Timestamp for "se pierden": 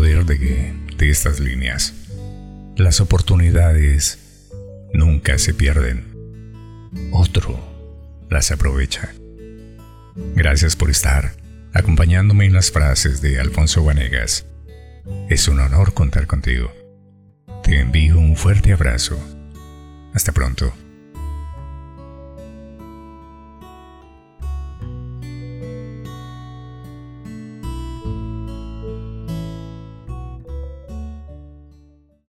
5.38-6.04